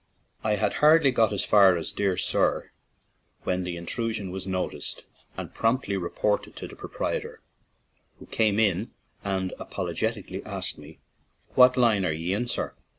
[0.43, 2.71] I had hardly got as far as "Dear Sir/'
[3.43, 5.05] when the intrusion was noticed
[5.37, 7.39] and promptly reported to the proprietor,
[8.17, 8.89] who came in
[9.23, 10.97] and apologetically asked me,
[11.53, 12.73] "What line are ye in, sur?"